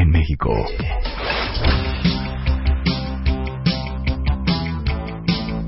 [0.00, 0.50] en México.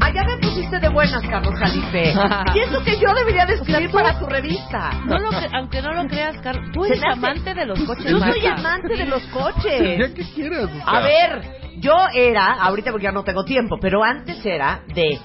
[0.00, 2.12] Allá me pusiste de buenas, Carlos Jalife.
[2.54, 4.90] y es lo que yo debería de escribir para tu revista.
[5.06, 8.10] No lo que- aunque no lo creas, Carlos, tú eres me amante de los coches.
[8.10, 9.98] Yo soy amante de los coches.
[9.98, 10.64] Ya que quieras.
[10.64, 10.84] o sea.
[10.86, 11.42] A ver,
[11.78, 15.18] yo era, ahorita porque ya no tengo tiempo, pero antes era de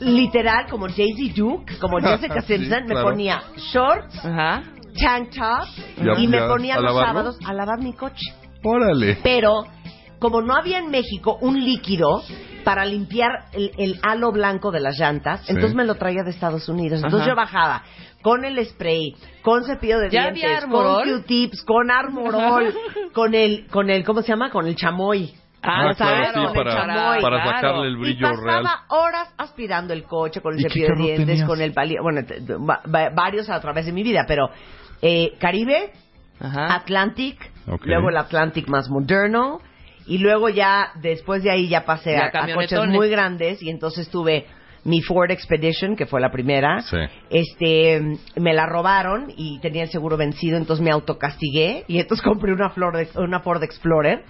[0.00, 3.08] literal como Daisy Duke, como Jessica Sí, Simpson, me claro.
[3.08, 3.42] ponía
[3.72, 4.62] shorts, Ajá.
[5.00, 7.06] tank top y me ponía ¿a los lavarlo?
[7.06, 8.24] sábados a lavar mi coche.
[8.62, 9.18] Órale.
[9.22, 9.64] Pero
[10.18, 12.22] como no había en México un líquido
[12.64, 15.52] para limpiar el, el halo blanco de las llantas, Sí.
[15.52, 16.98] entonces me lo traía de Estados Unidos.
[17.02, 17.30] Entonces Ajá.
[17.30, 17.82] yo bajaba
[18.22, 21.04] con el spray, con cepillo de ¿Ya dientes, había con?
[21.04, 22.74] Q-tips, con Armorol,
[23.12, 24.50] con el, con el, ¿cómo se llama?
[24.50, 25.32] Con el chamoy.
[25.62, 27.22] Ah, Ah, claro, sí, para, chamoy.
[27.22, 27.56] para claro.
[27.56, 28.66] sacarle el Y brillo pasaba real.
[28.88, 31.46] horas aspirando el coche con el ¿Y cepillo de dientes, tenías?
[31.46, 32.20] con el palillo, bueno,
[33.14, 34.48] varios a través de mi vida, pero
[35.02, 35.92] eh, Caribe,
[36.40, 36.74] Ajá.
[36.74, 37.38] Atlantic,
[37.84, 39.60] luego el Atlantic más moderno,
[40.06, 43.70] y luego ya, después de ahí ya pasé Ya a, a coches muy grandes, y
[43.70, 44.46] entonces tuve
[44.84, 46.80] mi Ford Expedition, que fue la primera.
[46.82, 46.96] Sí.
[47.28, 48.00] Este,
[48.36, 52.70] me la robaron y tenía el seguro vencido, entonces me autocastigué, y entonces compré una,
[52.70, 54.22] Flor de- una Ford Explorer.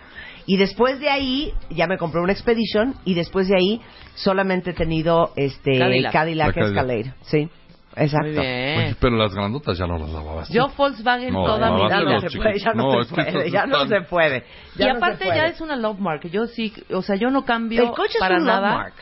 [0.47, 3.81] Y después de ahí, ya me compré una Expedition, y después de ahí,
[4.15, 6.12] solamente he tenido este Cadillac.
[6.12, 6.77] Cadillac, La Cadillac.
[6.77, 7.15] Escalade.
[7.23, 7.50] Sí,
[7.97, 8.27] exacto.
[8.29, 8.79] Muy bien.
[8.79, 10.49] Oye, pero las grandotas ya no las lavabas.
[10.49, 10.55] tú.
[10.55, 12.01] Yo Volkswagen No, toda mi no vida.
[12.01, 14.45] los se puede, ya no, se puede, ya no se puede.
[14.77, 15.37] Y ya aparte puede.
[15.37, 16.29] ya es una love mark.
[16.31, 18.61] Yo sí, o sea, yo no cambio El coche para es un nada.
[18.69, 18.95] landmark.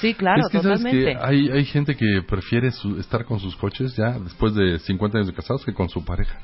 [0.00, 1.12] Sí, claro, es que sabes totalmente.
[1.12, 5.18] que hay, hay gente que prefiere su- estar con sus coches ya después de 50
[5.18, 6.38] años de casados que con su pareja.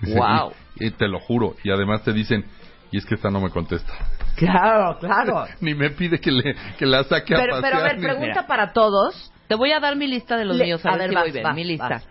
[0.00, 0.52] Dice, Wow.
[0.76, 1.54] Y, y te lo juro.
[1.62, 2.44] Y además te dicen,
[2.90, 3.92] y es que esta no me contesta.
[4.36, 5.44] Claro, claro.
[5.60, 7.72] Ni me pide que, le, que la saque a Pero, pasear.
[7.72, 9.32] pero a ver, ni- pregunta para todos.
[9.48, 11.14] Te voy a dar mi lista de los Le- míos, a a ver, ver, si
[11.14, 11.44] vas, voy bien.
[11.44, 11.88] vas, mi lista.
[11.88, 12.08] vas.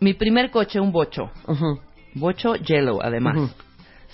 [0.00, 1.30] Mi primer coche, un bocho.
[2.14, 3.54] Bocho yellow, además.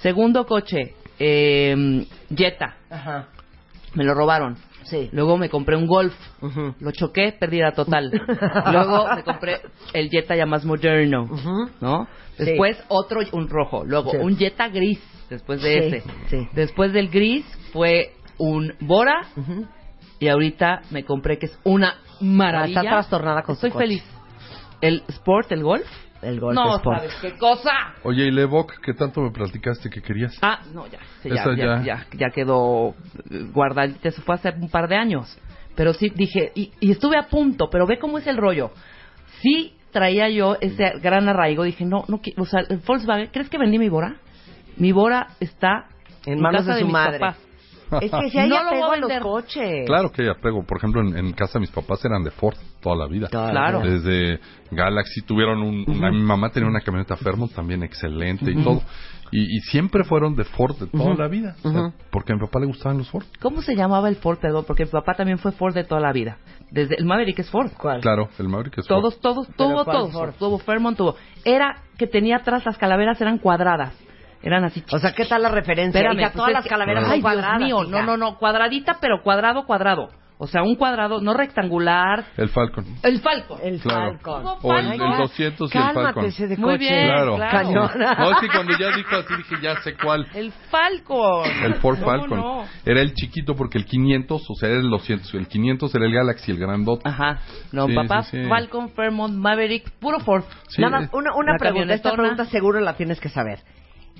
[0.02, 2.76] Segundo coche, eh, Jetta.
[2.90, 3.28] Ajá.
[3.94, 4.56] Me lo robaron.
[4.84, 5.08] Sí.
[5.12, 6.14] Luego me compré un Golf.
[6.80, 8.10] Lo choqué, pérdida total.
[8.72, 9.60] Luego me compré
[9.92, 11.28] el Jetta ya más moderno.
[11.80, 12.06] ¿no?
[12.36, 12.44] Sí.
[12.44, 13.84] Después otro, un rojo.
[13.84, 14.16] Luego Sí.
[14.18, 15.00] un Jetta gris,
[15.30, 16.48] después de ese.
[16.52, 19.22] Después del gris fue un Bora
[20.20, 22.80] y ahorita me compré que es una maravilla.
[22.80, 23.84] Está trastornada con su Estoy coche.
[23.84, 24.04] feliz.
[24.80, 25.86] El Sport, el Golf.
[26.22, 26.98] El Golf no, Sport.
[26.98, 27.70] ¿sabes qué cosa?
[28.02, 30.36] Oye, ¿y Levoc qué tanto me platicaste que querías?
[30.42, 31.82] Ah, no, ya, sí, ya, ya, ya.
[31.82, 32.94] ya, ya quedó
[33.30, 35.38] eh, guardadita, eso fue hace un par de años.
[35.74, 38.70] Pero sí dije, y, y estuve a punto, pero ve cómo es el rollo.
[39.42, 43.58] Sí traía yo ese gran arraigo, dije, no, no, o sea, el Volkswagen, ¿crees que
[43.58, 44.16] vendí mi Bora?
[44.76, 45.86] Mi Bora está
[46.24, 47.18] En manos casa de su mis madre.
[47.18, 47.38] papás.
[48.00, 49.86] Es que si hay No lo apego voy a a los coches.
[49.86, 50.64] Claro que hay apego.
[50.64, 53.28] Por ejemplo, en, en casa mis papás eran de Ford toda la vida.
[53.28, 53.80] Claro.
[53.80, 55.84] Desde Galaxy tuvieron un...
[55.88, 58.82] una- mi mamá tenía una camioneta Fairmont también excelente y todo.
[59.32, 61.56] Y, y siempre fueron de Ford de toda la vida.
[61.64, 61.92] O sea, Ujú.
[62.12, 63.24] Porque a mi papá le gustaban los Ford.
[63.40, 64.64] ¿Cómo se llamaba el Ford, perdón?
[64.66, 66.38] Porque mi papá también fue Ford de toda la vida.
[66.70, 67.70] Desde el Maverick es Ford.
[67.76, 68.00] ¿Cuál?
[68.02, 69.00] Claro, el Maverick es Ford.
[69.00, 70.12] Todos, todos, ¿Pero tuvo todos.
[70.12, 70.34] Ford?
[70.38, 71.16] Tuvo Fairmont, tuvo.
[71.44, 73.94] Era que tenía atrás las calaveras eran cuadradas.
[74.42, 75.98] Eran así O sea, ¿qué tal la referencia?
[76.00, 77.58] Espérame, Hija, pues todas es las que- calaveras Ay, son cuadradas.
[77.58, 78.02] Dios mío, hija.
[78.04, 80.08] no, no, no, cuadradita, pero cuadrado, cuadrado.
[80.38, 82.26] O sea, un cuadrado, no rectangular.
[82.36, 82.84] El Falcon.
[83.02, 83.58] El Falcon.
[83.62, 84.12] El Claro.
[84.18, 84.42] Falcon.
[84.42, 85.12] ¿Cómo O el, Falcon?
[85.12, 86.24] el 200 y el Cálmate Falcon.
[86.26, 86.78] ese de Muy coche.
[86.78, 87.36] bien, Claro.
[87.36, 87.50] claro.
[87.58, 88.14] Cañona.
[88.18, 90.26] No, es que cuando ya dijo así dije, ya sé cuál.
[90.34, 91.50] El Falcon.
[91.64, 92.38] El Ford ¿Cómo Falcon.
[92.38, 92.64] no?
[92.84, 95.32] Era el chiquito porque el 500, o sea, era el 200.
[95.34, 97.08] El 500 era el Galaxy, el grandote.
[97.08, 97.38] Ajá.
[97.72, 98.46] No, Sí, papá, sí, sí.
[98.48, 100.44] Falcon, Fairmont, Maverick, puro Ford.
[100.68, 101.94] Sí, Nada más, una, una La pregunta.
[101.94, 102.14] Esta camionetona.
[102.14, 103.60] pregunta seguro la tienes que saber.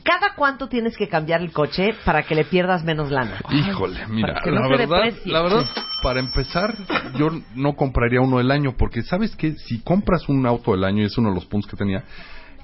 [0.07, 3.41] ¿Cada cuánto tienes que cambiar el coche para que le pierdas menos lana?
[3.51, 5.67] Híjole, mira, no la verdad, la verdad,
[6.01, 6.75] para empezar,
[7.19, 11.03] yo no compraría uno del año, porque sabes que si compras un auto del año,
[11.03, 12.05] y es uno de los puntos que tenía,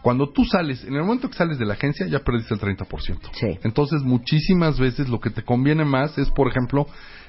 [0.02, 3.30] Cuando tú sales, en el momento que sales de la agencia, ya perdiste el 30%.
[3.32, 3.58] Sí.
[3.62, 6.86] Entonces, muchísimas veces lo que te conviene más es, por ejemplo,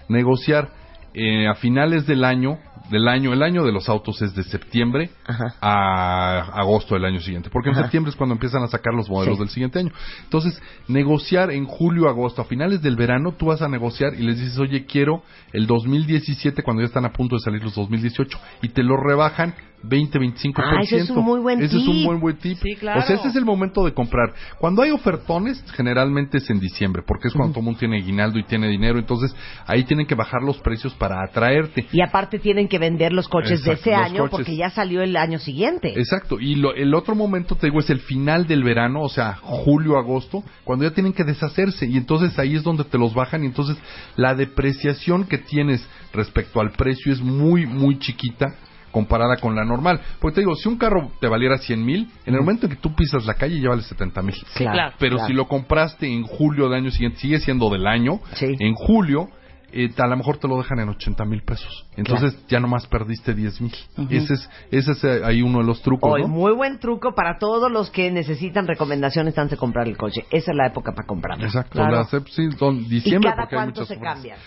[0.09, 0.69] negociar
[1.13, 2.57] eh, a finales del año,
[2.89, 5.55] del año, el año de los autos es de septiembre Ajá.
[5.61, 7.83] a agosto del año siguiente, porque en Ajá.
[7.83, 9.39] septiembre es cuando empiezan a sacar los modelos Sí.
[9.43, 9.91] del siguiente año.
[10.23, 14.39] Entonces, negociar en julio, agosto, a finales del verano, tú vas a negociar y les
[14.39, 18.69] dices, oye, quiero el 2017 cuando ya están a punto de salir los 2018 y
[18.69, 19.53] te lo rebajan
[19.83, 20.53] 20, 25%.
[20.57, 22.05] Ah, ese es un muy buen Ese es un tip.
[22.05, 22.57] buen, buen tip.
[22.61, 23.01] Sí, claro.
[23.01, 24.33] O sea, ese es el momento de comprar.
[24.57, 28.39] Cuando hay ofertones, generalmente es en diciembre, porque es cuando todo el mundo tiene aguinaldo
[28.39, 29.35] y tiene dinero, entonces
[29.67, 31.85] ahí tienen que bajar los precios para atraerte.
[31.91, 34.31] Y aparte tienen que vender los coches de ese año coches.
[34.31, 35.93] porque ya salió el año siguiente.
[35.99, 39.33] Exacto, y lo- el otro momento, te digo, es el final del verano, o sea,
[39.41, 43.43] julio, agosto, cuando ya tienen que deshacerse, y entonces ahí es donde te los bajan,
[43.43, 43.77] y entonces
[44.15, 48.55] la depreciación que tienes respecto al precio es muy, muy chiquita
[48.93, 49.99] comparada con la normal.
[50.21, 52.77] Porque te digo, si un carro te valiera 100 mil, en el momento en que
[52.77, 54.35] tú pisas la calle ya vale 70 mil.
[54.55, 54.93] Claro.
[54.97, 55.27] Pero claro.
[55.27, 58.55] si lo compraste en julio del año siguiente, sigue siendo del año, Sí.
[58.59, 59.27] en julio,
[59.75, 61.85] eh, a lo mejor te lo dejan en 80 mil pesos.
[61.97, 63.73] Entonces ya nomás perdiste 10 mil.
[64.09, 66.27] Ese es, ese es eh, ahí uno de los trucos, Hoy, ¿no?
[66.27, 70.25] muy buen truco para todos los que necesitan recomendaciones antes de comprar el coche.
[70.29, 71.43] Esa es la época para comprarlo.
[71.43, 72.03] Exacto, Claro.
[72.05, 74.37] sí son ¿Y diciembre cada porque hay cuánto muchas se cambian?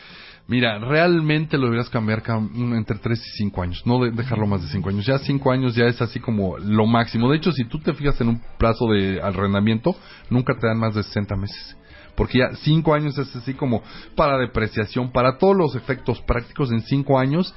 [0.48, 4.46] Mira, realmente lo deberías cambiar ca- mm, entre 3 y 5 años, no de- dejarlo
[4.46, 5.04] más de 5 años.
[5.04, 7.28] Ya 5 años ya es así como lo máximo.
[7.30, 9.96] De hecho, si tú te fijas en un plazo de arrendamiento,
[10.30, 11.76] nunca te dan más de 60 meses.
[12.16, 13.82] Porque ya 5 años es así como
[14.14, 17.54] para depreciación, para todos los efectos prácticos en 5 años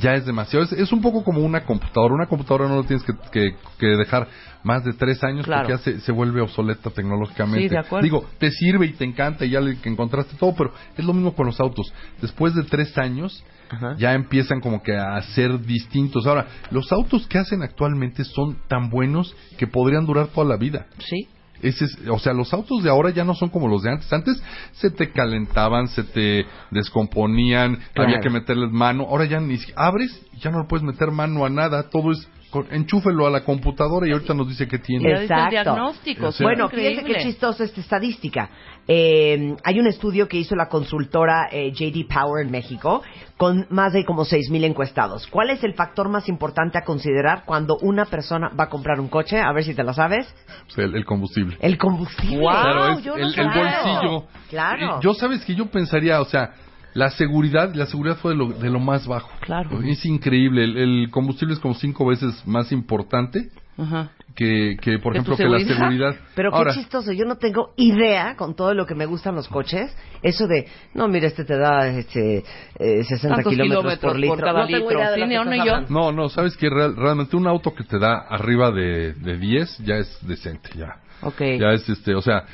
[0.00, 0.64] ya es demasiado.
[0.64, 2.14] Es, es un poco como una computadora.
[2.14, 4.28] Una computadora no lo tienes que, que- que dejar
[4.64, 5.66] más de 3 años Claro.
[5.66, 7.62] porque ya se, se vuelve obsoleta tecnológicamente.
[7.62, 8.04] Sí, de acuerdo.
[8.04, 11.12] Digo, te sirve y te encanta y ya le que encontraste todo, pero es lo
[11.12, 11.92] mismo con los autos.
[12.20, 13.96] Después de tres años, Ajá.
[13.98, 16.26] ya empiezan como que a ser distintos.
[16.26, 20.86] Ahora, los autos que hacen actualmente son tan buenos que podrían durar toda la vida.
[20.98, 21.26] Sí.
[21.62, 24.12] Ese es, o sea, los autos de ahora ya no son como los de antes.
[24.12, 24.42] Antes
[24.72, 28.08] se te calentaban, se te descomponían, Claro.
[28.10, 29.04] había que meterles mano.
[29.04, 30.10] Ahora ya ni abres
[30.40, 31.88] ya no le puedes meter mano a nada.
[31.88, 32.28] Todo es,
[32.70, 35.10] enchúfelo a la computadora y ahorita nos dice que tiene.
[35.22, 35.50] Exacto.
[35.50, 36.32] diagnóstico.
[36.32, 36.42] Sí.
[36.42, 37.02] Bueno, increíble.
[37.02, 38.50] fíjense qué chistosa esta estadística.
[38.86, 43.02] Eh, hay un estudio que hizo la consultora eh, JD Power en México
[43.36, 45.26] con más de como 6.000 encuestados.
[45.28, 49.08] ¿Cuál es el factor más importante a considerar cuando una persona va a comprar un
[49.08, 49.40] coche?
[49.40, 50.32] A ver si te lo sabes.
[50.68, 51.56] O sea, el, el combustible.
[51.60, 52.38] El combustible.
[52.38, 54.26] Wow, Claro, es yo no el, bolsillo.
[54.50, 55.00] Claro.
[55.00, 56.52] Yo sabes que yo pensaría, o sea,
[56.94, 59.30] la seguridad, la seguridad fue de lo, de lo más bajo.
[59.40, 59.80] Claro.
[59.82, 60.64] Es increíble.
[60.64, 63.48] El, el combustible es como cinco veces más importante
[63.78, 64.10] Ajá.
[64.36, 66.14] que, que por ¿Que ejemplo, que la seguridad?
[66.34, 69.48] Pero qué Ahora, chistoso, yo no tengo idea con todo lo que me gustan los
[69.48, 69.90] coches,
[70.22, 72.44] eso de, no, mira, este te da este,
[72.78, 74.36] eh, 60 Tantos kilómetros, kilómetros por litro.
[74.36, 74.98] por cada no tengo litro.
[74.98, 75.80] idea de Sí, yo.
[75.88, 79.78] no, no, sabes que real- realmente un auto que te da arriba de, de 10
[79.78, 80.96] ya es decente, ya.
[81.22, 81.40] Ok.
[81.58, 82.44] Ya es este, o sea,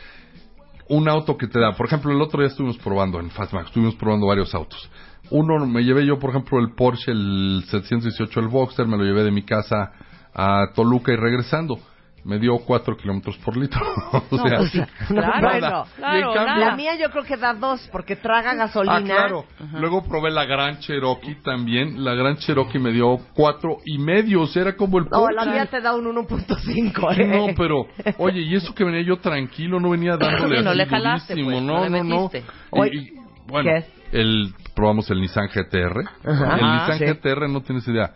[0.89, 3.95] un auto que te da, por ejemplo, el otro día estuvimos probando en Fastmax, estuvimos
[3.97, 4.91] probando varios autos.
[5.31, 9.25] Uno me llevé yo, por ejemplo, el Porsche, el 718, el Boxster, me lo llevé
[9.25, 9.93] de mi casa
[10.35, 11.79] a Toluca y regresando.
[12.25, 13.81] Me dio 4 kilómetros por litro.
[14.31, 14.75] o sea, pues.
[15.11, 15.85] No, Claro, bueno.
[15.97, 16.59] claro, Y en cambio- nada.
[16.71, 18.97] La mía yo creo que da dos, porque traga gasolina.
[18.97, 19.45] Ah, claro.
[19.79, 22.05] Luego probé la Gran Cherokee también.
[22.05, 24.43] La Gran Cherokee me dio cuatro y medio.
[24.43, 25.35] O sea, era como el No, Porsche.
[25.37, 27.15] la mía te da un 1.5.
[27.15, 27.27] Sí, ¿eh?
[27.27, 27.87] No, pero,
[28.19, 31.35] oye, y eso que venía yo tranquilo, no venía dándole Sí, no así le jalaste,
[31.35, 32.17] pues, no, no le no, no.
[32.29, 32.39] metiste.
[32.41, 32.45] Y-
[32.79, 33.13] Oye, y,
[33.47, 34.19] bueno, ¿qué?
[34.21, 36.01] el, probamos el Nissan GTR.
[36.25, 36.57] Ajá.
[36.57, 37.05] El Ajá, Nissan sí.
[37.07, 38.13] GTR, no tienes idea.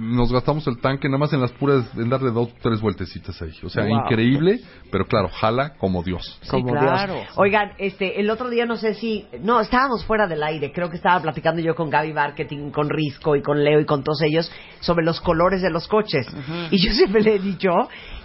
[0.00, 3.40] Nos gastamos el tanque nada más en las puras, en darle dos o tres vueltecitas
[3.40, 3.52] ahí.
[3.62, 4.00] O sea, Wow.
[4.02, 6.38] increíble, pero claro, jala como Dios.
[6.42, 7.14] Sí, Como claro.
[7.14, 7.26] Dios.
[7.36, 10.96] Oigan, este, el otro día no sé si, no, estábamos fuera del aire, creo que
[10.96, 14.50] estaba platicando yo con Gaby Marketing, con Risco y con Leo y con todos ellos
[14.80, 16.26] sobre los colores de los coches.
[16.70, 17.70] Y yo siempre le he dicho,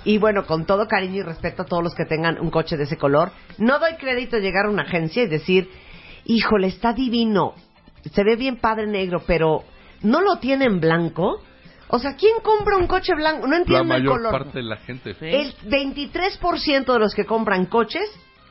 [0.03, 2.84] y bueno, con todo cariño y respeto a todos los que tengan un coche de
[2.84, 5.70] ese color, no doy crédito a llegar a una agencia y decir,
[6.25, 7.53] híjole, está divino,
[8.12, 9.63] se ve bien padre negro, pero
[10.01, 11.41] ¿no lo tiene en blanco?
[11.90, 13.46] O sea, ¿quién compra un coche blanco?
[13.46, 14.32] No La entiendo el mayor color.
[14.32, 15.13] parte de la gente.
[15.16, 15.25] Sí.
[15.25, 18.04] El 23% de los que compran coches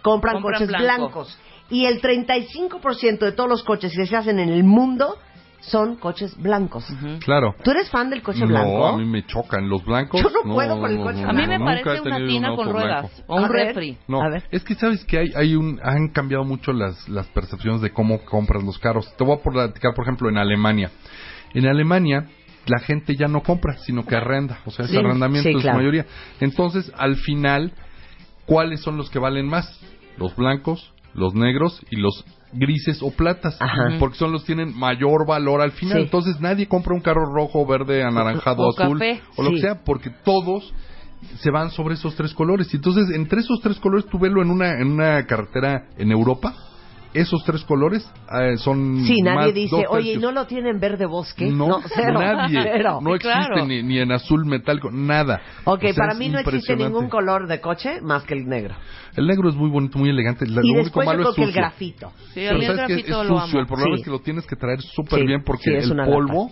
[0.02, 0.84] compran, Compran coches blanco.
[0.84, 1.38] blancos.
[1.70, 5.16] Y el 35% de todos los coches que se hacen en el mundo
[5.60, 6.84] son coches blancos.
[7.24, 7.54] Claro.
[7.62, 8.84] ¿Tú eres fan del coche no, blanco?
[8.86, 10.20] a mí me chocan los blancos.
[10.20, 12.68] Yo no puedo con el coche A mí me nunca parece una tina un con
[12.72, 13.02] ruedas.
[13.14, 13.32] blanco.
[13.32, 13.96] O un A refri.
[14.08, 14.42] No, A ver.
[14.50, 18.24] es que sabes que hay, hay un, han cambiado mucho las, las percepciones de cómo
[18.24, 19.14] compras los carros.
[19.16, 20.90] Te voy a platicar, por ejemplo, en Alemania.
[21.54, 22.26] En Alemania,
[22.66, 24.60] la gente ya no compra, sino que arrenda.
[24.66, 25.76] O sea, es Sí, arrendamiento sí, en claro.
[25.76, 26.06] su mayoría.
[26.40, 27.72] Entonces, al final,
[28.46, 29.80] ¿cuáles son los que valen más?
[30.18, 33.56] Los blancos, los negros y los grises o platas.
[33.60, 33.96] Ajá.
[33.98, 35.98] Porque son los que tienen mayor valor al final.
[35.98, 36.02] Sí.
[36.04, 39.20] Entonces, nadie compra un carro rojo, verde, anaranjado, O azul café.
[39.36, 40.72] o lo que sea, porque todos
[41.38, 42.72] se van sobre esos tres colores.
[42.72, 46.54] Y entonces, entre esos tres colores, tú velo en una, en una carretera en Europa,
[47.14, 48.08] esos tres colores
[48.40, 50.22] eh, son Sí, nadie más dice, dos oye, ¿y tercios".
[50.22, 51.46] no lo tienen verde bosque?
[51.46, 52.20] No, cero.
[52.20, 52.60] nadie.
[52.62, 52.98] Cero.
[53.02, 53.66] No existe claro.
[53.66, 55.40] ni, ni en azul metálico, nada.
[55.64, 58.46] Ok, O sea, para es mí no existe ningún color de coche más que el
[58.48, 58.74] negro.
[59.16, 60.46] El negro es muy bonito, muy elegante.
[60.46, 62.12] La- y lo único después yo malo creo es que el grafito.
[62.16, 63.60] Sí, Pero el sabes que es grafito lo sucio.
[63.60, 64.00] El problema Sí.
[64.00, 66.50] es que lo tienes que traer súper Sí, bien porque sí, es el una polvo.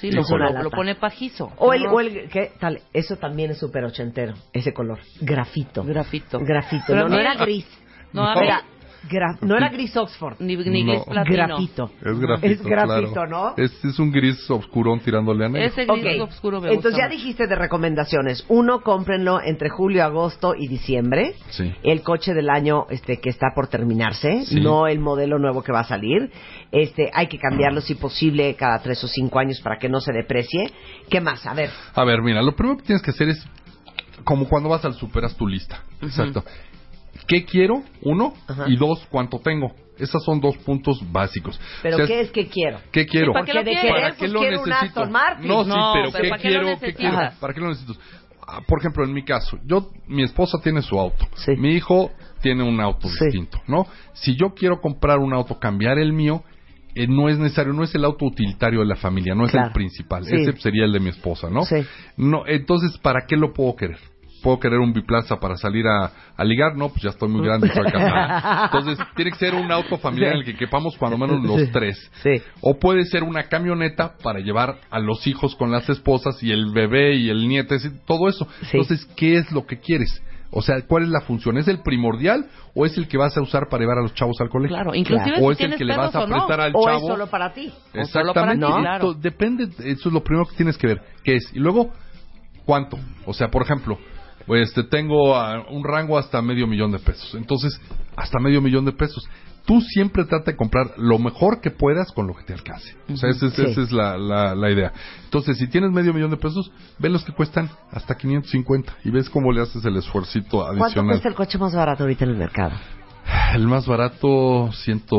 [0.00, 0.62] Sí, lo, Es lo- lata.
[0.62, 1.52] lo pone pajizo.
[1.58, 2.80] O el, No, o el ¿qué tal?
[2.94, 4.98] Eso también es súper ochentero, ese color.
[5.20, 5.84] Grafito.
[5.84, 6.38] Grafito.
[6.40, 6.84] Grafito.
[6.86, 7.66] Pero No, no era gris.
[8.14, 8.62] No, mí- Era
[9.08, 10.36] gra- no era gris Oxford.
[10.40, 10.92] Ni, ni No.
[10.92, 11.36] gris platino.
[11.46, 11.90] Grafito.
[12.04, 12.46] Es grafito.
[12.52, 13.26] Es grafito, claro.
[13.28, 13.54] ¿no?
[13.56, 15.68] Es, es un gris oscurón tirándole a negro.
[15.68, 16.28] Ese gris Ok.
[16.28, 18.44] oscuro me Entonces gusta ya dijiste de recomendaciones.
[18.48, 21.34] Uno, cómprenlo entre julio, agosto y diciembre.
[21.50, 21.72] Sí.
[21.82, 24.60] El coche del año este que está por terminarse, Sí.
[24.60, 26.30] no el modelo nuevo que va a salir.
[26.72, 30.12] Este, hay que cambiarlo si posible cada tres o cinco años para que no se
[30.12, 30.70] deprecie.
[31.08, 31.46] ¿Qué más?
[31.46, 31.70] A ver.
[31.94, 33.44] A ver, mira, lo primero que tienes que hacer es
[34.24, 35.82] como cuando vas al super, haz tu lista.
[36.02, 36.44] Exacto.
[37.26, 37.82] ¿Qué quiero?
[38.02, 38.34] Uno.
[38.48, 38.64] Ajá.
[38.68, 39.72] Y dos, ¿cuánto tengo?
[39.98, 41.60] Esos son dos puntos básicos.
[41.82, 42.78] Pero O sea, ¿qué es que quiero?
[42.90, 43.32] ¿Qué quiero?
[43.32, 43.80] ¿Y para qué lo quieres?
[43.82, 45.06] querer, ¿Para qué pues lo necesito?
[45.06, 46.64] No, sí, No, pero, pero ¿qué ¿para qué lo quiero?
[46.64, 46.96] ¿Qué necesitas?
[46.96, 47.40] quiero?
[47.40, 47.94] ¿Para qué lo necesito?
[48.48, 51.26] Ah, Por ejemplo, en mi caso, yo, mi esposa tiene su auto.
[51.34, 51.52] Sí.
[51.58, 53.24] Mi hijo tiene un auto Sí.
[53.26, 53.86] distinto, ¿no?
[54.14, 56.42] Si yo quiero comprar un auto, cambiar el mío,
[56.94, 59.68] eh, no es necesario, no es el auto utilitario de la familia, no es Claro.
[59.68, 60.24] el principal.
[60.24, 60.34] Sí.
[60.34, 61.62] Ese sería el de mi esposa, ¿no?
[61.64, 61.76] Sí.
[62.16, 63.98] No, entonces, ¿para qué lo puedo querer?
[64.42, 66.76] ¿Puedo querer un biplaza para salir a, a ligar?
[66.76, 68.64] No, pues ya estoy muy grande, soy casada.
[68.72, 71.68] Entonces, tiene que ser un auto familiar en el que quepamos cuando menos los Sí.
[71.72, 72.10] tres.
[72.22, 72.42] Sí.
[72.60, 76.72] O puede ser una camioneta para llevar a los hijos con las esposas y el
[76.72, 77.74] bebé y el nieto,
[78.06, 78.46] todo eso.
[78.62, 78.78] Sí.
[78.78, 80.22] Entonces, ¿qué es lo que quieres?
[80.52, 81.58] O sea, ¿cuál es la función?
[81.58, 84.40] ¿Es el primordial o es el que vas a usar para llevar a los chavos
[84.40, 84.74] al colegio?
[84.74, 86.34] Claro, inclusive O si es el que le vas a o no.
[86.38, 86.98] prestar al O chavo.
[86.98, 87.68] es solo para ti.
[87.94, 88.66] O solo para Exactamente.
[88.66, 89.14] ti, claro.
[89.14, 91.50] Depende, eso es lo primero que tienes que ver, qué es.
[91.54, 91.92] Y luego,
[92.64, 92.98] ¿cuánto?
[93.26, 93.96] O sea, por ejemplo,
[94.46, 95.34] pues te tengo
[95.70, 97.34] un rango hasta medio millón de pesos.
[97.34, 97.80] Entonces,
[98.16, 99.22] hasta medio millón de pesos.
[99.66, 102.96] Tú siempre trata de comprar lo mejor que puedas con lo que te alcance.
[103.12, 103.62] O sea, esa es, Sí.
[103.62, 104.90] esa es la, la, la idea.
[105.24, 109.28] Entonces, si tienes medio millón de pesos, ve los que cuestan hasta 550 y ves
[109.30, 111.10] cómo le haces el esfuercito ¿Cuánto adicional.
[111.12, 112.72] cuesta el coche más barato ahorita en el mercado?
[113.54, 115.16] El más barato, ciento...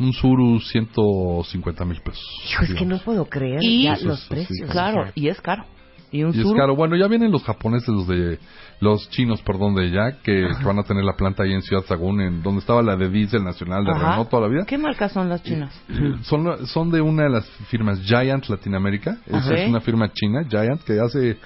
[0.00, 2.24] Un Suru, 150 mil pesos.
[2.50, 4.70] Hijo, es que no puedo creer Y- ya los sí, precios.
[4.70, 5.12] Claro, o sea.
[5.14, 5.64] y es caro.
[6.12, 6.74] Y un Y es caro.
[6.74, 8.38] Bueno, ya vienen los japoneses, los de
[8.80, 11.84] los chinos, perdón, de ya, que, que van a tener la planta ahí en Ciudad
[11.84, 13.92] Sagún, en donde estaba la de Diesel Nacional de.
[13.92, 14.64] Renault toda la vida.
[14.66, 15.72] ¿Qué marcas son las chinas?
[16.22, 19.18] Son, son de una de las firmas Giant Latinoamérica.
[19.26, 19.54] Es, Ajá.
[19.54, 21.38] es una firma china, Giant, que hace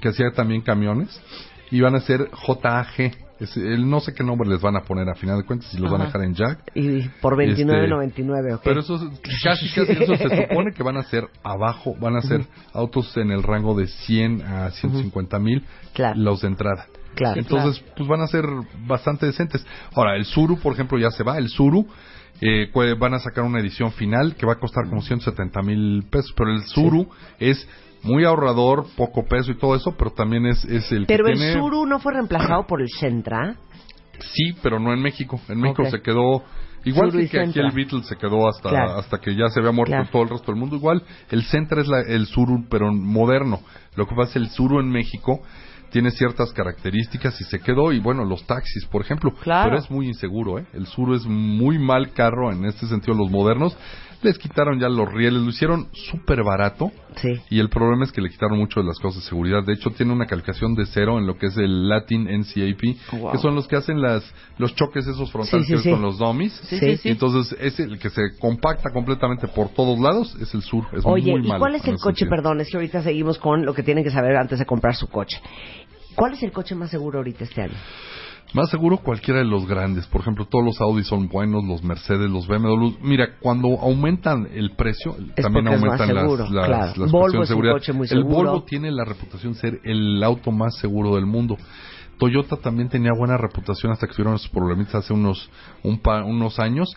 [0.00, 1.20] que hacía también camiones.
[1.70, 3.12] Y van a ser JAG.
[3.38, 5.76] Es, el, no sé qué nombre les van a poner a final de cuentas, si
[5.76, 6.18] los van a Ajá.
[6.18, 6.70] dejar en Jack.
[6.74, 8.60] Y por 29.99, ¿ok?
[8.64, 8.98] Pero eso
[9.42, 13.30] casi, casi eso se supone que van a ser abajo, van a ser autos en
[13.30, 16.18] el rango de 100 a 150 mil Claro.
[16.18, 16.86] los de entrada.
[17.14, 17.38] Claro.
[17.38, 18.44] Entonces, pues van a ser
[18.86, 19.66] bastante decentes.
[19.94, 21.36] Ahora, el Suru, por ejemplo, ya se va.
[21.36, 21.86] El Suru
[22.40, 26.32] eh, van a sacar una edición final que va a costar como 170 mil pesos.
[26.36, 27.08] Pero el Suru
[27.38, 27.66] es
[28.02, 31.38] muy ahorrador, poco peso y todo eso, pero también es, es el Pero que el
[31.38, 31.52] tiene...
[31.54, 33.56] Suru no fue reemplazado por el Sentra.
[34.32, 35.40] Sí, pero no en México.
[35.48, 36.42] En México se quedó
[36.84, 38.92] igual Suru que aquí el Beetle se quedó hasta Claro.
[38.98, 40.08] hasta que ya se había muerto Claro.
[40.10, 40.76] todo el resto del mundo.
[40.76, 43.60] Igual el Sentra es la- el Suru pero moderno.
[43.96, 45.40] Lo que pasa es que el Suru en México
[45.90, 49.70] tiene ciertas características y se quedó y bueno los taxis por ejemplo Claro.
[49.70, 50.66] pero es muy inseguro ¿eh?
[50.74, 53.76] el Suru es muy mal carro en este sentido los modernos
[54.26, 57.32] les quitaron ya los rieles lo hicieron súper barato Sí.
[57.48, 59.64] y el problema es que le quitaron mucho de las cosas de seguridad.
[59.64, 63.32] De hecho, tiene una calificación de cero en lo que es el Latin NCAP, Wow.
[63.32, 64.22] que son los que hacen las
[64.58, 66.52] los choques esos frontales Sí, sí, con los dummies.
[66.68, 70.84] Sí, entonces, es el que se compacta completamente por todos lados, es el sur.
[70.92, 72.18] Es Oye, muy ¿y malo cuál es el coche?
[72.24, 72.30] sentido.
[72.36, 75.06] Perdón, es que ahorita seguimos con lo que tienen que saber antes de comprar su
[75.08, 75.40] coche.
[76.14, 77.74] ¿Cuál es el coche más seguro ahorita este año?
[78.54, 80.06] Más seguro cualquiera de los grandes.
[80.06, 82.96] Por ejemplo, todos los Audi son buenos, los Mercedes, los BMW.
[83.02, 86.92] Mira, cuando aumentan el precio, Es también aumentan las, seguro, las, claro.
[86.96, 87.72] las Volvo de es un seguridad.
[87.74, 88.24] coche muy el.
[88.24, 91.56] Volvo tiene la reputación de ser el auto más seguro del mundo.
[92.18, 95.50] Toyota también tenía buena reputación hasta que tuvieron esos problemitas hace unos,
[95.82, 96.88] un pa- unos años,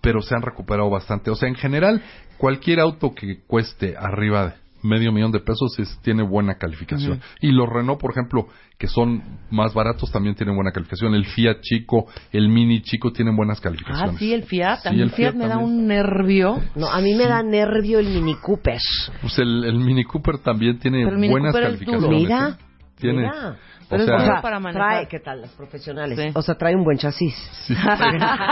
[0.00, 1.30] pero se han recuperado bastante.
[1.30, 2.00] O sea, en general,
[2.38, 7.20] cualquier auto que cueste arriba de medio millón de pesos es- tiene buena calificación.
[7.40, 8.46] Y los Renault, por ejemplo,
[8.78, 11.14] que son más baratos, también tienen buena calificación.
[11.14, 14.18] El Fiat chico, el Mini chico tienen buenas Ah, calificaciones.
[14.18, 14.80] sí, el Fiat.
[14.82, 16.60] Sí, a mí el Fiat, me da un nervio.
[16.74, 18.78] No, a mí me da nervio el Mini Cooper.
[19.20, 22.08] Pues el, el Mini Cooper también tiene Pero el Mini buenas Cooper es calificaciones.
[22.10, 22.18] duro.
[22.18, 22.48] Mira.
[22.58, 22.71] ¿eh?
[23.02, 23.50] Tiene, Mira.
[23.50, 24.88] o Pero es sea, bueno para manejar.
[24.90, 25.40] trae, ¿qué tal?
[25.42, 26.18] Las profesionales.
[26.18, 26.30] Sí.
[26.34, 27.34] O sea, trae un buen chasis.
[27.66, 27.96] Sí, trae-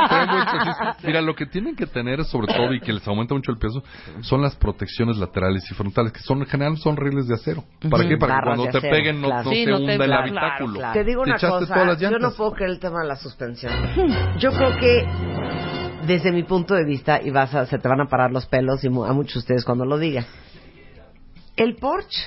[0.09, 1.05] trae buen chasis.
[1.05, 3.83] Mira, lo que tienen que tener sobre todo y que les aumenta mucho el peso
[4.21, 7.65] son las protecciones laterales y frontales, que son en general son rieles de acero.
[7.91, 8.17] ¿Para qué?
[8.19, 9.45] Para que Barras cuando de te acero, peguen no, claro.
[9.45, 10.75] no Sí, no te- hunda el claro, habitáculo.
[10.75, 10.93] claro.
[10.93, 13.09] Te digo Te una echaste cosa, todas las yo no puedo creer el tema de
[13.09, 13.73] la suspensión.
[14.39, 15.07] Yo creo que
[16.07, 18.83] desde mi punto de vista, y vas a, se te van a parar los pelos
[18.85, 20.25] y a muchos de ustedes cuando lo diga,
[21.57, 22.21] el Porsche,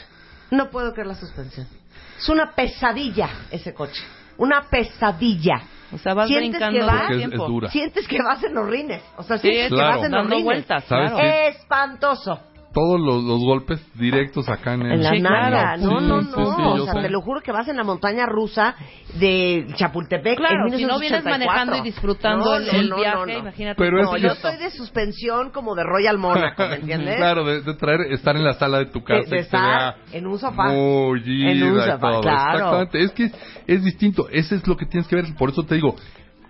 [0.51, 1.67] no puedo creer la suspensión.
[2.17, 4.01] Es una pesadilla ese coche.
[4.37, 5.61] Una pesadilla.
[5.91, 7.11] O sea, vas ¿Sientes brincando que vas?
[7.11, 7.43] es- tiempo.
[7.43, 7.69] es dura.
[7.69, 9.03] Sientes que vas en los rines.
[9.17, 9.87] O sea, Sí, sientes que claro.
[9.97, 10.43] vas en los dando rines.
[10.43, 11.23] vueltas, ¿Sabes claro.
[11.29, 11.47] qué?
[11.49, 12.39] Espantoso.
[12.73, 14.91] Todos los, los golpes directos acá en el...
[14.93, 15.77] En la Sí, claro.
[15.77, 16.55] No, Sí, no, sí, no.
[16.55, 17.01] sí, o sea, sé.
[17.01, 18.75] te lo juro que vas en la montaña rusa
[19.19, 21.31] de Chapultepec Claro, en si no vienes 1984.
[21.31, 23.39] manejando y disfrutando No, el, no, el no, viaje, no, no.
[23.39, 23.75] imagínate.
[23.77, 27.17] Pero No, yo estoy de suspensión como de Royal Mónaco, ¿me entiendes?
[27.17, 30.25] claro, de, de traer, estar en la sala de tu casa De, de estar en
[30.25, 30.69] un sofá.
[30.69, 32.57] mullida En un sofá, claro.
[32.79, 33.03] Exactamente.
[33.03, 33.33] Es que es,
[33.67, 34.27] es distinto.
[34.31, 35.25] Ese es lo que tienes que ver.
[35.37, 35.95] Por eso te digo,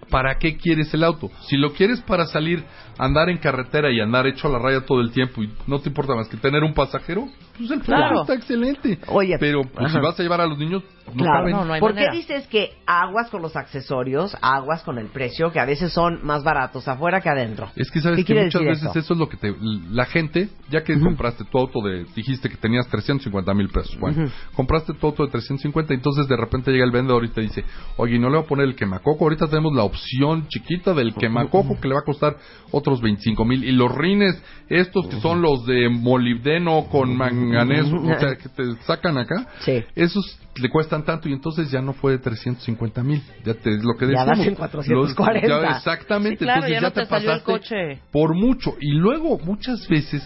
[0.09, 1.29] ¿para qué quieres el auto?
[1.47, 2.63] Si lo quieres para salir,
[2.97, 5.89] andar en carretera y andar hecho a la raya todo el tiempo y no te
[5.89, 8.21] importa más que tener un pasajero, pues el Claro.
[8.21, 8.99] Está excelente.
[9.07, 11.51] Oye, pero pues, si vas a llevar a los niños, no Claro, caben.
[11.51, 12.11] no, no hay ¿Por manera.
[12.11, 16.19] qué dices que aguas con los accesorios, aguas con el precio, que a veces son
[16.25, 17.69] más baratos afuera que adentro?
[17.75, 18.99] Es que sabes ¿Qué que muchas veces esto?
[18.99, 19.53] eso es lo que te...
[19.91, 22.05] La gente, ya que compraste tu auto de...
[22.15, 23.97] Dijiste que tenías 350 mil pesos.
[23.99, 27.63] Bueno, compraste tu auto de 350, entonces de repente llega el vendedor y te dice,
[27.97, 31.79] oye, no le voy a poner el quemacoco, ahorita tenemos la opción chiquita del quemacoco
[31.79, 32.37] que le va a costar
[32.71, 33.63] otros 25 mil.
[33.65, 38.75] Y los rines, estos que son los de molibdeno con manganeso, o sea, que te
[38.85, 39.83] sacan acá, Sí.
[39.95, 43.21] esos le cuestan tanto y entonces ya no fue de 350 mil.
[43.43, 44.37] Ya te, es lo que Ya decimos.
[44.37, 45.47] vas en 440.
[45.47, 46.37] Los- ya exactamente.
[46.39, 48.01] Sí, claro, entonces ya ya no te te salió el pasaste coche.
[48.11, 48.75] por mucho.
[48.79, 50.23] Y luego, muchas veces,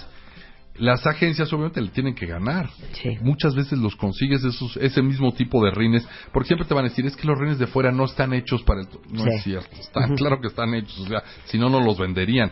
[0.76, 2.70] las agencias obviamente le tienen que ganar.
[3.02, 3.18] Sí.
[3.22, 6.90] Muchas veces los consigues esos, ese mismo tipo de rines, porque siempre te van a
[6.90, 8.88] decir, es que los rines de fuera no están hechos para el...
[9.12, 9.30] No Sí.
[9.30, 12.52] es cierto, están, claro que están hechos, o sea, si no, no los venderían.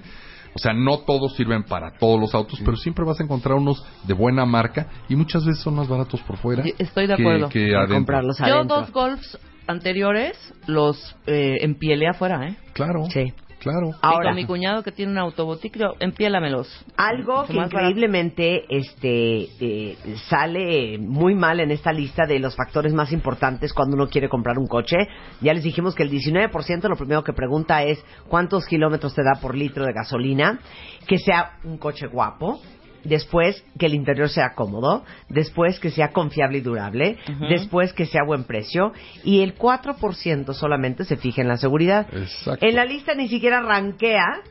[0.56, 3.86] O sea, no todos sirven para todos los autos, pero siempre vas a encontrar unos
[4.04, 6.64] de buena marca y muchas veces son más baratos por fuera.
[6.64, 7.50] Sí, estoy de que- acuerdo.
[7.50, 7.96] que adentro.
[7.96, 12.56] comprarlos Yo dos golfs anteriores los eh, empielé afuera, ¿eh?
[12.74, 13.34] Claro, Sí.
[13.66, 13.90] Claro.
[13.90, 16.86] y Ahora, con mi cuñado que tiene un autobotic, empiélamelos.
[16.96, 19.98] Algo que increíblemente este, eh,
[20.30, 24.58] sale muy mal en esta lista de los factores más importantes cuando uno quiere comprar
[24.58, 24.98] un coche.
[25.42, 29.40] Ya les dijimos que el 19% lo primero que pregunta es cuántos kilómetros te da
[29.42, 30.60] por litro de gasolina,
[31.08, 32.62] que sea un coche guapo.
[33.06, 35.04] Después, que el interior sea cómodo.
[35.30, 37.18] Después, que sea confiable y durable.
[37.50, 38.94] Después, que sea buen precio.
[39.24, 42.08] Y el 4% solamente se fija en la seguridad.
[42.14, 42.66] Exacto.
[42.66, 44.42] En la lista ni siquiera ranquea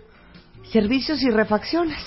[0.71, 1.99] servicios y refacciones.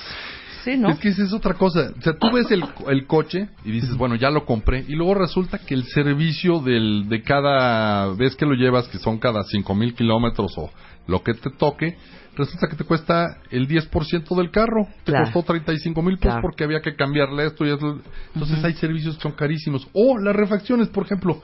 [0.63, 0.89] Sí, ¿no?
[0.89, 1.93] Es que esa es otra cosa.
[1.97, 4.83] O sea, tú ves el, el coche y dices, bueno, ya lo compré.
[4.87, 9.17] Y luego resulta que el servicio del, de cada vez que lo llevas, que son
[9.17, 10.69] cada cinco mil kilómetros o
[11.07, 11.97] lo que te toque,
[12.37, 14.87] resulta que te cuesta el 10% del carro.
[15.03, 15.25] Te Claro.
[15.25, 16.41] costó 35 mil pesos Claro.
[16.43, 17.99] porque había que cambiarle esto y eso.
[18.33, 19.87] Entonces hay servicios que son carísimos.
[19.93, 21.41] O las refacciones, por ejemplo.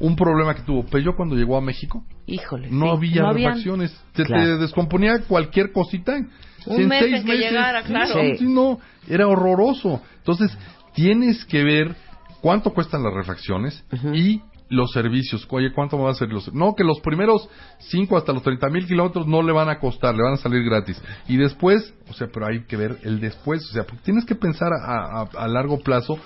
[0.00, 2.02] Un problema que tuvo Peugeot cuando llegó a México.
[2.26, 2.68] Híjole.
[2.70, 3.50] No sí, había no habían.
[3.50, 4.04] refacciones.
[4.14, 4.44] Se Claro.
[4.44, 6.16] te descomponía cualquier cosita.
[6.66, 8.14] Un en mes seis en que meses- llegara, claro.
[8.14, 8.36] Sí.
[8.38, 10.00] Sí, no, era horroroso.
[10.16, 10.56] Entonces,
[10.94, 11.94] tienes que ver
[12.40, 14.40] cuánto cuestan las refacciones y
[14.72, 15.46] los servicios.
[15.50, 18.68] Oye, ¿cuánto me va a hacer los No, que los primeros 5 hasta los 30
[18.70, 21.00] mil kilómetros no le van a costar, le van a salir gratis.
[21.28, 23.62] Y después, o sea, pero hay que ver el después.
[23.70, 26.18] O sea, porque tienes que pensar a, a- a largo plazo.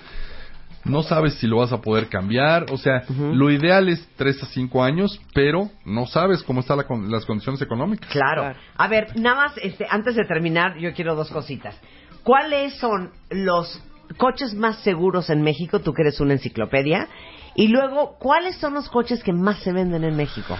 [0.85, 2.67] No sabes si lo vas a poder cambiar.
[2.71, 6.79] O sea, lo ideal es 3 a 5 años, pero no sabes cómo están
[7.11, 8.09] las condiciones económicas.
[8.11, 8.43] Claro.
[8.43, 8.59] Claro.
[8.77, 11.75] A ver, nada más, este, antes de terminar, yo quiero dos cositas.
[12.23, 13.83] ¿Cuáles son los
[14.17, 15.81] coches más seguros en México?
[15.81, 17.09] Tú que eres una enciclopedia.
[17.57, 20.57] Y luego, ¿cuáles son los coches que más se venden en México?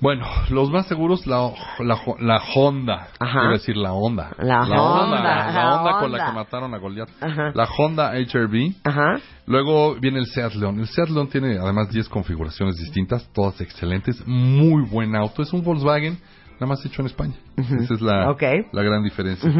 [0.00, 3.08] Bueno, los más seguros, la, la, la Honda.
[3.20, 3.40] Ajá.
[3.40, 4.30] Quiero decir la Honda.
[4.38, 7.08] La Honda, La, la Honda con la que mataron a Goliath.
[7.20, 7.52] Ajá.
[7.54, 8.72] La Honda HRV.
[8.82, 9.20] Ajá.
[9.46, 10.80] Luego viene el Seat León.
[10.80, 14.20] El Seat León tiene además 10 configuraciones distintas, todas excelentes.
[14.26, 15.42] Muy buen auto.
[15.42, 16.18] Es un Volkswagen,
[16.54, 17.34] nada más hecho en España.
[17.56, 18.34] Esa es la,
[18.72, 19.50] la gran diferencia.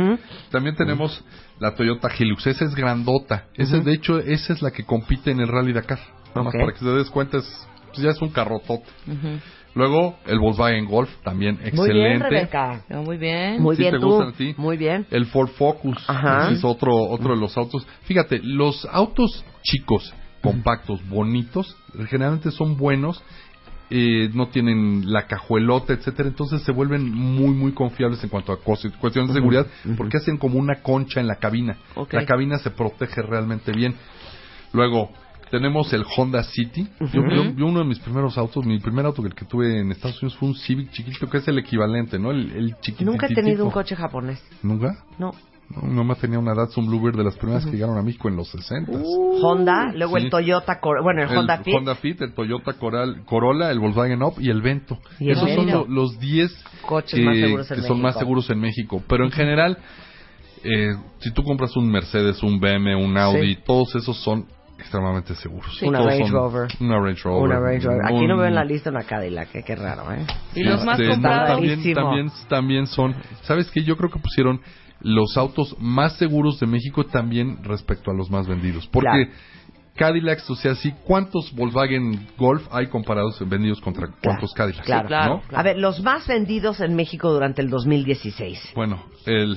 [0.50, 1.24] También tenemos
[1.60, 2.44] la Toyota Hilux.
[2.48, 3.44] Esa es grandota.
[3.54, 6.00] Esa, de hecho, esa es la que compite en el Rally Dakar.
[6.34, 8.86] Nada más para que se des cuenta, es, pues ya es un carrotote.
[9.74, 11.80] Luego el Volkswagen Golf, también excelente.
[11.80, 12.84] Muy bien, Rebeca.
[12.90, 13.62] Muy bien.
[13.62, 14.06] Muy ¿Sí bien te tú.
[14.08, 14.54] gustan a ti?
[14.58, 15.06] Muy bien.
[15.10, 16.50] El Ford Focus, Ajá.
[16.50, 17.86] es otro, otro de los autos.
[18.02, 21.74] Fíjate, los autos chicos, compactos, bonitos,
[22.08, 23.22] generalmente son buenos,
[23.88, 28.58] eh, no tienen la cajuelota, etcétera, entonces se vuelven muy, muy confiables en cuanto a
[28.58, 29.66] cuestiones de seguridad,
[29.96, 31.76] porque hacen como una concha en la cabina.
[32.10, 33.94] La cabina se protege realmente bien.
[34.72, 35.10] Luego,
[35.52, 36.88] Tenemos el Honda City.
[37.12, 39.92] yo, yo- yo uno de mis primeros autos, mi primer auto el que tuve en
[39.92, 42.30] Estados Unidos fue un Civic chiquito, que es el equivalente, ¿no?
[42.32, 43.04] El, el chiquitito.
[43.10, 44.42] Nunca he tenido un coche japonés.
[44.64, 45.04] ¿Nunca?
[45.18, 45.32] No.
[45.68, 48.36] No, mi mamá tenía una Datsun Bluebird de las primeras que llegaron a México en
[48.36, 48.92] los 60.
[49.42, 50.24] Honda, luego Sí.
[50.24, 51.74] el Toyota, Cor- bueno, el, Honda Fit.
[51.74, 54.98] Honda Fit, el Toyota Coral- Corolla, el Volkswagen Up y el Vento.
[55.18, 56.52] Y el Esos son lo- los 10
[56.86, 58.18] Coches más seguros en que son más México.
[58.20, 59.02] seguros en México.
[59.08, 59.78] Pero en general,
[60.64, 63.60] eh, si tú compras un Mercedes, un BM, un Audi, Sí.
[63.64, 64.46] todos esos son
[64.82, 65.80] extremadamente seguros.
[65.82, 66.68] Una Range son- Rover.
[66.80, 67.42] Una Range Rover.
[67.42, 68.00] Una Range Rover.
[68.06, 70.26] Aquí no veo en la lista una Cadillac, eh, qué raro, ¿eh?
[70.54, 71.48] Y los más este, no, comprados.
[71.48, 71.94] también, Rarísimo.
[71.94, 73.14] también, también son.
[73.42, 73.82] ¿Sabes qué?
[73.82, 74.60] Yo creo que pusieron
[75.00, 78.86] los autos más seguros de México también respecto a los más vendidos.
[78.88, 79.30] Porque Claro.
[79.94, 84.86] Cadillacs, o sea, sí, ¿cuántos Volkswagen Golf hay comparados vendidos contra cuántos Cadillacs?
[84.86, 85.08] Claro.
[85.08, 85.42] claro.
[85.50, 85.58] ¿no?
[85.58, 88.72] A ver, los más vendidos en México durante el 2016.
[88.74, 89.56] Bueno, el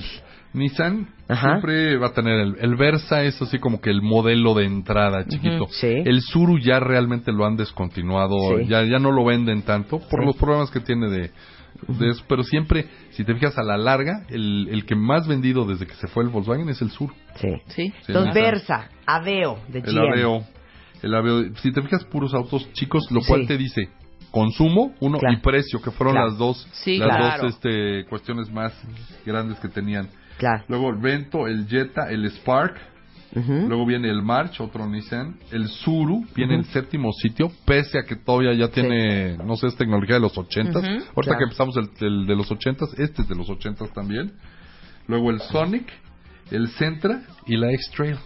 [0.56, 1.48] Nissan Ajá.
[1.50, 5.24] siempre va a tener el, el Versa, es así como que el modelo de entrada
[5.26, 5.66] chiquito.
[5.70, 5.88] sí.
[6.04, 8.66] El Suru ya realmente lo han descontinuado, Sí.
[8.66, 10.26] ya, ya no lo venden tanto por Sí.
[10.26, 11.30] los problemas que tiene de,
[11.88, 15.64] de eso, pero siempre, si te fijas a la larga, el, el que más vendido
[15.66, 17.10] desde que se fue el Volkswagen es el Sur.
[17.36, 17.48] Sí.
[17.66, 17.92] Sí.
[18.08, 18.34] Entonces.
[18.34, 19.98] Versa, Aveo, de El GM.
[20.12, 20.42] Aveo,
[21.02, 23.46] el Aveo, si te fijas puros autos chicos, lo cual Sí.
[23.48, 23.90] te dice
[24.30, 25.36] consumo, uno, Claro.
[25.36, 26.28] y precio, que fueron Claro.
[26.28, 27.42] las dos, Sí, las claro.
[27.44, 28.72] dos este, cuestiones más
[29.24, 30.08] grandes que tenían.
[30.38, 30.64] Claro.
[30.68, 32.76] Luego el Vento, el Jetta, el Spark.
[33.34, 35.36] Luego viene el March, otro Nissan.
[35.52, 39.76] El Suru viene en séptimo sitio, pese a que todavía ya tiene, no sé, es
[39.76, 40.82] tecnología de los ochentas.
[40.82, 40.88] Ujú.
[40.90, 41.38] Ahorita Claro.
[41.38, 44.32] que empezamos el, el de los ochentas, este es de los ochentas también.
[45.06, 45.86] Luego el Sonic,
[46.50, 48.16] el Sentra y la X-Trail.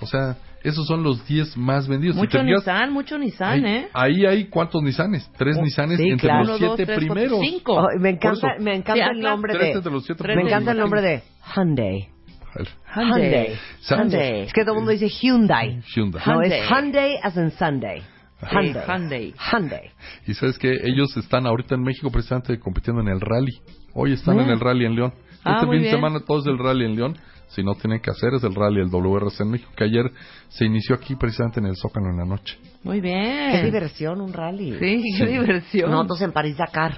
[0.00, 2.16] O sea, esos son los 10 más vendidos.
[2.16, 3.88] Si Mucho fijas, Nissan, mucho Nissan, ahí, ¿eh?
[3.92, 6.44] ahí hay cuántos Nissanes, tres Oh, Nissanes sí, entre claro.
[6.44, 7.40] los Uno, dos, siete tres, cuatro, primeros.
[7.50, 7.80] cinco.
[7.80, 9.80] Ay, me encanta, me encanta Sí, el nombre Tres de...
[9.80, 11.22] de los siete Tres Me encanta el nombre de
[11.54, 12.08] Hyundai.
[12.94, 13.56] Hyundai.
[13.88, 14.40] Hyundai.
[14.42, 15.80] Es que todo el mundo dice Hyundai.
[15.94, 16.22] Hyundai.
[16.26, 17.16] No, es Hyundai.
[17.22, 18.02] As in Sunday.
[18.42, 18.84] Hyundai.
[18.86, 19.34] Hyundai.
[19.52, 19.90] Hyundai.
[20.26, 23.52] Y sabes que ellos están ahorita en México precisamente compitiendo en el rally.
[23.94, 25.12] Hoy están en el rally en León.
[25.44, 27.16] Ah, este muy fin de semana todo es el rally en León.
[27.50, 30.10] Si no tienen que hacer es el rally, el WRC en México, que ayer
[30.48, 32.58] se inició aquí precisamente en el Zócalo en la noche.
[32.84, 33.52] Muy bien.
[33.52, 34.78] Qué diversión, un rally.
[34.78, 35.90] Sí, qué diversión.
[35.90, 36.96] Nosotros en París-Dakar.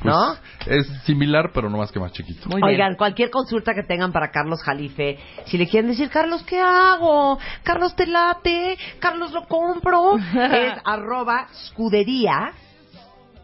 [0.00, 0.36] Pues, ¿No?
[0.66, 2.48] Es similar, pero no más que más chiquito.
[2.48, 2.74] Muy bien.
[2.74, 7.38] Oigan, cualquier consulta que tengan para Carlos Jalife, si le quieren decir, Carlos, ¿qué hago?
[7.62, 8.76] Carlos, te late.
[8.98, 10.16] Carlos, lo compro.
[10.34, 12.52] es arroba escudería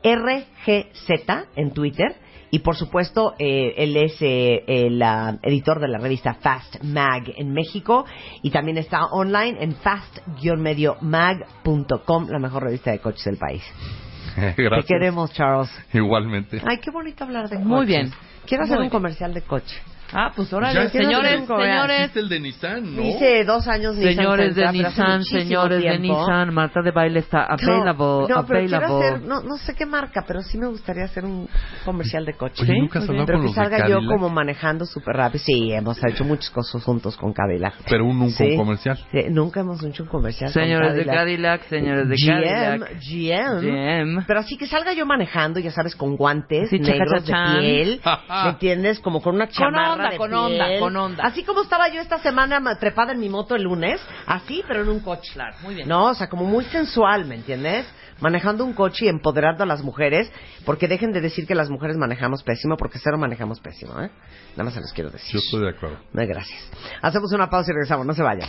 [0.03, 2.17] RGZ en Twitter.
[2.55, 7.33] Y por supuesto, eh, él es eh, el ah, editor de la revista Fast Mag
[7.35, 8.05] en México.
[8.43, 10.19] Y también está online en fast-mag.com,
[12.29, 13.63] la mejor revista de coches del país.
[14.37, 14.87] Gracias.
[14.87, 15.71] Te queremos, Charles.
[15.95, 16.61] Igualmente.
[16.63, 17.67] Ay, qué bonito hablar de coches.
[17.67, 18.13] Muy bien.
[18.47, 19.01] Quiero hacer Muy un bien.
[19.01, 19.81] comercial de coche.
[20.13, 22.17] Ah, pues órale, señores, el- señores.
[22.17, 23.03] El de Nissan, ¿no?
[23.03, 26.19] Hice dos años Nissan Señores de Sentra, pero hace Nissan, señores de tiempo.
[26.19, 29.07] Nissan, Marta de Baile está No, available, no, pero quiero available.
[29.09, 31.49] hacer, no, no sé qué marca, pero sí me gustaría hacer un
[31.85, 32.63] comercial de coche.
[32.63, 33.11] Oye, Sí, ¿nunca bien.
[33.11, 34.13] hablado Pero con que los de salga yo Cadillac?
[34.15, 35.45] como manejando súper rápido.
[35.45, 37.75] Sí, hemos hecho muchas cosas juntos con Cadillac.
[37.89, 38.51] Pero un, nunca Sí.
[38.53, 38.99] un comercial.
[39.11, 41.23] Sí, nunca hemos hecho un comercial con Señores de Cadillac.
[41.23, 43.01] Cadillac, señores de GM, Cadillac.
[43.01, 43.61] GM.
[43.63, 44.25] GM.
[44.27, 48.01] Pero así que salga yo manejando, ya sabes, con guantes Sí, negros de piel,
[48.45, 49.01] ¿me entiendes?
[49.01, 50.39] Como con una chamarra onda, de con piel.
[50.63, 51.25] onda, con onda.
[51.25, 54.83] Así como estaba yo esta semana ma- trepada en mi moto el lunes, así, pero
[54.83, 55.33] en un coche.
[55.35, 55.89] Claro, muy bien.
[55.89, 57.87] No, o sea, como muy sensual, ¿me entiendes?
[58.21, 60.31] Manejando un coche y empoderando a las mujeres,
[60.65, 64.11] porque dejen de decir que las mujeres manejamos pésimo, porque cero manejamos pésimo, ¿eh?
[64.53, 65.33] Nada más se los quiero decir.
[65.33, 65.97] Yo estoy de acuerdo.
[66.13, 66.61] No, gracias.
[67.01, 68.49] Hacemos una pausa y regresamos, no se vayan.